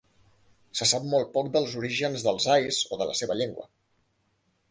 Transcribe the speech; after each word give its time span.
Se 0.79 0.87
sap 0.91 1.03
molt 1.09 1.29
poc 1.35 1.51
dels 1.57 1.75
orígens 1.83 2.25
dels 2.29 2.49
ais 2.55 2.79
o 2.95 2.99
de 3.03 3.09
la 3.11 3.17
seva 3.21 3.39
llengua. 3.43 3.67